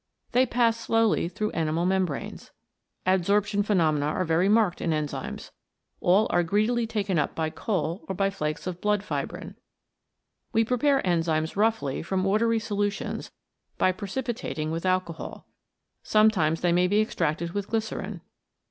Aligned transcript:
They 0.31 0.47
pass 0.47 0.79
slowly 0.79 1.29
through 1.29 1.51
animal 1.51 1.85
membranes. 1.85 2.49
Adsorption 3.05 3.63
phenomena 3.63 4.07
are 4.07 4.25
very 4.25 4.49
marked 4.49 4.81
in 4.81 4.89
enzymes. 4.89 5.51
All 5.99 6.25
are 6.31 6.41
greedily 6.41 6.87
taken 6.87 7.19
up 7.19 7.35
by 7.35 7.51
coal 7.51 8.03
or 8.09 8.15
by 8.15 8.31
flakes 8.31 8.65
of 8.65 8.81
blood 8.81 9.03
fibrin. 9.03 9.57
We 10.53 10.65
prepare 10.65 11.03
enzymes 11.03 11.55
roughly 11.55 12.01
from 12.01 12.23
watery 12.23 12.57
solutions 12.57 13.29
by 13.77 13.91
pre 13.91 14.07
cipitating 14.07 14.71
with 14.71 14.87
alcohol. 14.87 15.45
Sometimes 16.01 16.61
they 16.61 16.71
may 16.71 16.87
be 16.87 16.99
extracted 16.99 17.51
with 17.51 17.67
glycerine. 17.67 18.21